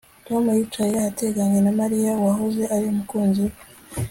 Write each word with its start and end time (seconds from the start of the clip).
Tom 0.25 0.43
yicaye 0.57 0.93
ahateganye 1.01 1.59
na 1.65 1.71
Mariya 1.79 2.11
uwahoze 2.21 2.63
ari 2.75 2.85
umukunzi 2.91 3.39
we 3.47 3.53